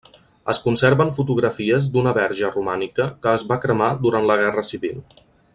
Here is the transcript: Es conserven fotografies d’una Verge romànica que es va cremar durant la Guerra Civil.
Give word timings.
Es 0.53 0.59
conserven 0.61 1.11
fotografies 1.17 1.89
d’una 1.97 2.15
Verge 2.19 2.51
romànica 2.57 3.09
que 3.27 3.37
es 3.41 3.47
va 3.53 3.61
cremar 3.67 3.95
durant 4.07 4.31
la 4.33 4.43
Guerra 4.45 4.69
Civil. 4.75 4.99